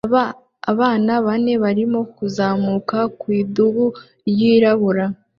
Abana 0.71 1.11
bane 1.25 1.53
barimo 1.63 1.99
kuzamuka 2.15 2.97
ku 3.19 3.25
idubu 3.41 3.85
ryirabura 4.27 5.05